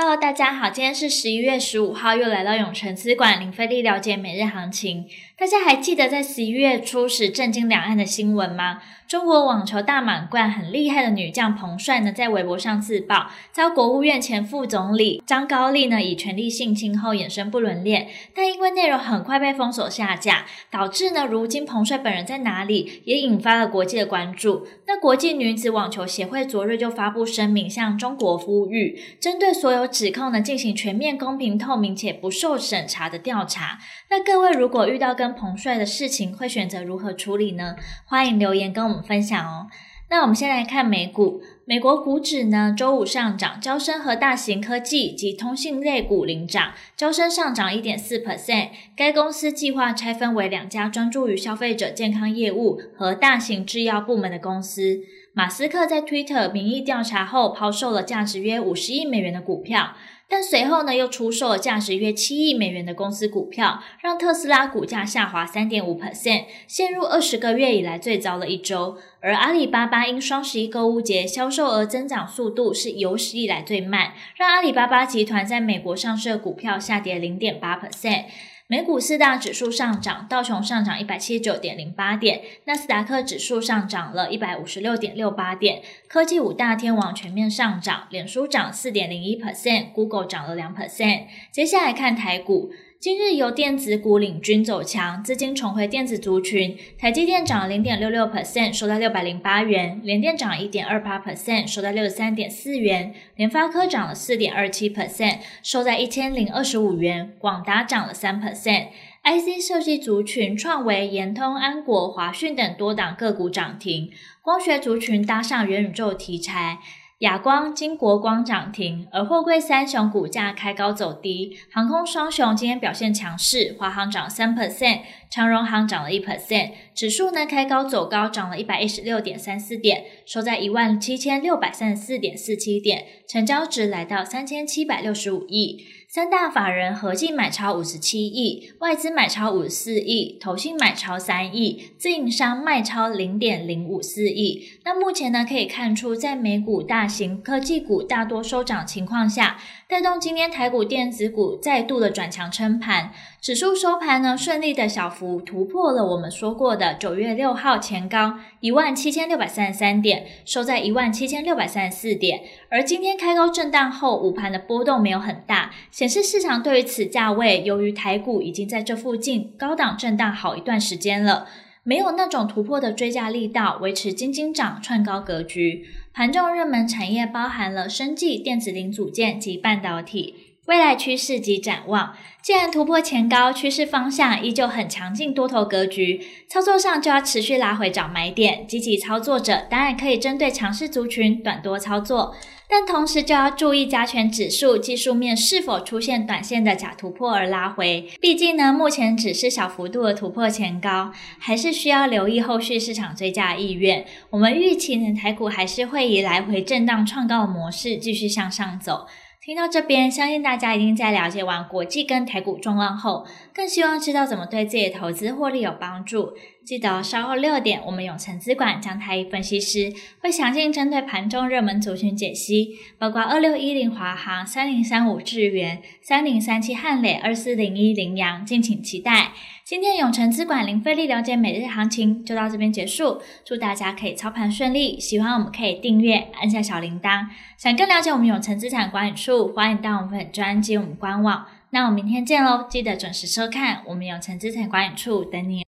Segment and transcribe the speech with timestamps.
[0.00, 5.08] Hello，大家好，今天是十一月十五号，又来到永城资管林飞利了解每日行情。
[5.38, 8.82] 大家还记得在十一月初时震惊两岸的新闻吗？
[9.06, 24.66] 中国网球大满贯很厉害的女将彭帅呢，在微博上自曝遭国务院前副总理张高丽呢以权力性侵后衍生不伦恋，但因为内容很快被封锁下架，导致呢如今彭帅本人在哪里也引发了国际的关注。
[24.88, 33.78] 那国际女子网球协会昨日就发布声明，向中国呼吁，针对所有指控呢进行全面、公平、透明且不受审查的调查。
[34.10, 37.76] 那各位如果遇到跟彭帅的事情会选择如何处理呢？
[38.04, 39.68] 欢迎留言跟我们分享哦。
[40.10, 48.68] 那我们先来看美股，美国股指呢周五上涨，娇生和大型科技及通信类股领涨，娇生上涨一点四 percent。
[48.96, 55.00] 该公司计划拆分为两家专注于消费者健康业务和大型制药部门的公司。
[55.34, 59.92] 马斯克在 Twitter 民意调查后抛售了价值约五十亿美元的股票。
[60.30, 68.98] 但随后呢，又出售了价值约七亿美元的公司股票，让特斯拉股价下滑三点五 percent，陷入二十个月以来最糟的一周。
[69.20, 78.24] 而阿里巴巴因双十一购物节销售额增长速度是有史以来最慢，让阿里巴巴集团在美国上市的股票下跌零点八 percent。
[78.70, 91.28] 美股四大指数上涨，道琼上涨一百七十九点零八点，纳斯达克指数上涨了一百五十六点六八点，科技五大天王全面上涨，脸书涨四点零一 percent，Google 涨了两 percent。
[91.50, 92.70] 接下来看台股。
[93.00, 96.76] 今日由电子股领军走强，资金重回电子族群。
[96.98, 108.88] 台积电涨零点六六 percent，收在六百零八元；联电涨一点二八 percent，收在六十三点四元；联发科涨了四点二七 percent，收在一千零二十五元；广达涨了三 percent。
[109.22, 114.10] IC 设计族群创维、延通、安国、华讯等多档个股涨停，
[114.42, 116.78] 光学族群搭上元宇宙题材。
[117.18, 135.84] 亚光、金国光涨停，而货柜三雄股价开高走低，航空双雄今天表现强势，华航涨三 percent，长荣航涨了一 percent，指数呢开高走高，涨了一百一十六点三四点，收在一万七千六百三十四点四七点，成交值来到三千七百六十五亿。
[136.10, 144.70] 三大法人合计买超五十七亿，外资买超五十四亿，投信买超三亿，自营商卖超零点零五四亿。
[144.84, 149.56] 那目前呢，可以看出，在美股大型科技股大多收涨情况下，
[149.88, 153.10] 带动今天台股电子股再度的转强撑盘，
[153.40, 162.42] 指数收盘呢顺利的小幅突破了我们说过的九月六号前高一万七千六百三十三点，收在一万七千六百三十四点。
[162.68, 165.70] 而今天开高震荡后，午盘的波动没有很大。
[165.90, 171.46] 显示市场对于此价位，由于台股已经在这附近高档震荡好一段时间了，
[171.88, 175.86] 没有那种突破的追加力道，维持晶晶涨创高格局。
[176.12, 180.47] 盘中热门产业包含了生技、电子零组件及半导体。
[180.68, 188.68] 未来趋势及展望，既然突破前高，趋势方向依旧很强劲，多头格局，操作上就要持续拉回找买点。
[188.68, 192.34] 积极操作者当然可以针对强势族群短多操作。
[192.70, 204.04] 但同时就要注意加权指数技术面是否出现短线的假突破而拉回，毕竟呢，目前只是小幅度的突破前高，还是需要留意后续市场追加意愿。
[204.28, 209.06] 我们预期呢，台股还是会以来回震荡创高的模式继续向上走。
[209.48, 216.34] 听到这边，相信大家已经在了解完国际跟台股状况后，更希望知道怎么对自己的投资获利有帮助。
[216.68, 219.90] 记得稍后六点，我们永诚资管江太一分析师
[220.20, 229.32] 会详尽针对盘中热门族群解析，包括二六一零华航、三零三五智源、三零三七汉磊、二四零一羚羊，敬请期待。
[229.64, 235.00] 今天永诚资管零费力了解每日行情就到这边结束，祝大家可以操盘顺利。
[235.00, 237.28] 喜欢我们可以订阅，按下小铃铛。
[237.56, 241.46] 想更了解我们永诚资产管理处，欢迎到我们粉专及我们官网。
[241.70, 245.67] 那我们明天见喽，记得准时收看我们永诚资产管理处等你。